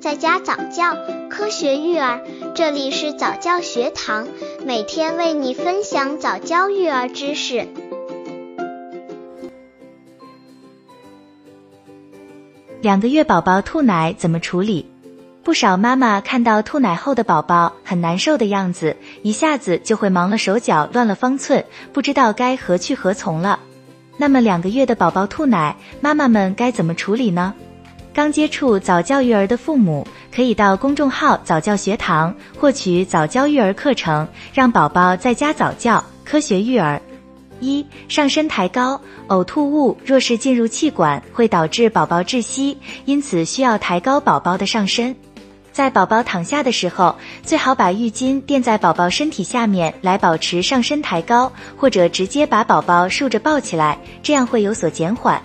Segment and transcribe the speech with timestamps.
[0.00, 0.96] 在家早教，
[1.28, 2.20] 科学育儿，
[2.54, 4.28] 这里是早教学堂，
[4.64, 7.66] 每天为你分享早教育儿知识。
[12.80, 14.88] 两个月宝宝吐奶怎么处理？
[15.42, 23.58] 不少妈妈看到吐奶后的宝宝很难受的样子，一下子就会忙了手脚，乱了方寸，不知道该何去何从了。
[24.16, 27.54] 那么两个月的宝宝吐奶，妈妈们该怎么处理呢？
[28.14, 37.00] 刚接触早教育儿的父母，可以到公众号早教学堂获取早教育儿课程，让宝宝在家早教，科学育儿。
[37.60, 45.14] 一、上身抬高，呕吐物若是进入气管，会导致宝宝窒息，因此需要抬高宝宝的上身。
[45.72, 55.40] 在宝宝躺下的时候，最好把浴巾垫在宝宝身体下面，来保持上身抬高，或者直接把宝宝竖着抱起来，这样会有所减缓。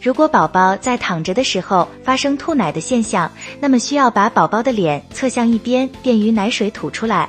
[0.00, 7.28] 如果宝宝在躺着的时候发生吐奶的现象，那么需要把宝宝的脸侧向一边，便于奶水吐出来。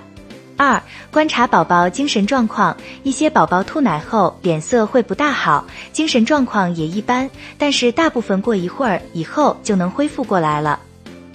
[0.56, 10.80] 二、观察宝宝精神状况，一些宝宝吐奶后脸色会不大好，精神状况也一般，但是大部分过一会儿以后就能恢复过来了。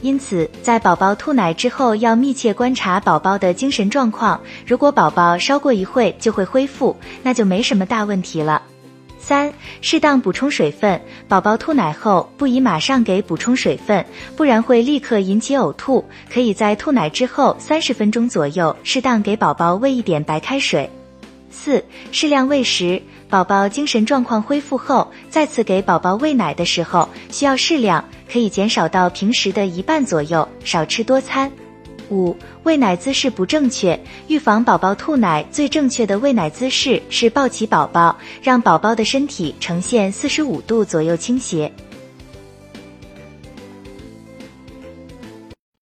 [0.01, 4.41] 因此，在宝宝吐奶之后，要密切观察宝宝的精神状况。
[4.65, 8.63] 如果宝宝稍过一会就会恢复，那就没什么大问题了。
[9.27, 11.01] 三、适当补充水分。
[11.27, 16.05] 宝宝吐奶后不宜马上给补充水分，不然会立刻引起呕吐。
[16.33, 20.89] 可以在吐奶之后三十分钟左右，适当给宝宝喂一点白开水。
[21.51, 23.03] 四、适量喂食。
[23.29, 31.51] 宝宝精神状况恢复后，再次给宝宝喂奶的时候，需要适量，可以减少到平时的一半左右，少吃多餐。
[32.11, 41.73] 五、喂奶姿势不正确，预防宝宝吐奶最正确的喂奶姿势是抱起宝宝，让宝宝的身体呈现四十五度左右倾斜。